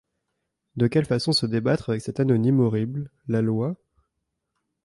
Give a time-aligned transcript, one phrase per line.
[0.77, 3.75] De quelle façon se débattre avec cet anonyme horrible, la loi?